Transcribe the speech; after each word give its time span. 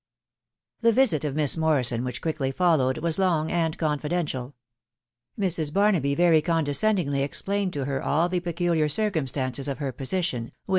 The 0.81 0.91
visit 0.91 1.23
of 1.23 1.35
Miss 1.35 1.55
Morrison, 1.55 2.03
which 2.03 2.23
quickly 2.23 2.51
followed, 2.51 2.97
was 2.97 3.19
long 3.19 3.51
an,d 3.51 3.77
confidential. 3.77 4.55
Mrs. 5.39 5.71
Barnaby 5.71 6.15
very 6.15 6.41
condescendingly 6.41 7.21
explained 7.21 7.71
to 7.73 7.85
her 7.85 8.01
all 8.01 8.27
the 8.27 8.39
peculiar 8.39 8.89
circumstances 8.89 9.67
of 9.67 9.79
l\er 9.79 9.91
^siuot^ 9.91 9.91
^«hlcK 9.91 9.91
it 9.91 9.93
8 9.93 9.97
304 10.01 10.17
THE 10.17 10.39
WIDOW 10.39 10.41
BABNABT. 10.41 10.53